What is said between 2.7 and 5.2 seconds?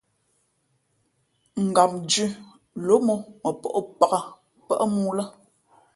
lóm ǒ mα pᾱʼ o pāk pάʼ mōō